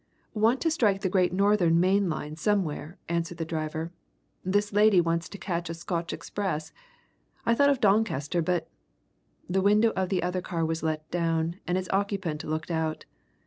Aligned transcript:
"Want 0.33 0.61
to 0.61 0.71
strike 0.71 1.01
the 1.01 1.09
Great 1.11 1.31
Northern 1.31 1.79
main 1.79 2.09
line 2.09 2.35
somewhere," 2.35 2.97
answered 3.07 3.37
the 3.37 3.45
driver. 3.45 3.91
"This 4.43 4.73
lady 4.73 4.99
wants 4.99 5.29
to 5.29 5.37
catch 5.37 5.69
a 5.69 5.75
Scotch 5.75 6.11
express. 6.11 6.73
I 7.45 7.53
thought 7.53 7.69
of 7.69 7.79
Doncaster, 7.81 8.41
but" 8.41 8.67
The 9.47 9.61
window 9.61 9.93
of 9.95 10.09
the 10.09 10.23
other 10.23 10.41
car 10.41 10.65
was 10.65 10.81
let 10.81 11.07
down, 11.11 11.57
and 11.67 11.77
its 11.77 11.87
occupant 11.93 12.43
looked 12.43 12.71
out. 12.71 13.05